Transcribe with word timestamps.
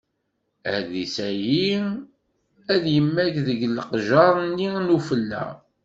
Adlis-ayi 0.75 1.67
ad 2.73 2.83
yemmag 2.95 3.33
deg 3.47 3.61
leqjer-nni 3.75 4.69
n 4.85 4.93
ufella. 4.97 5.45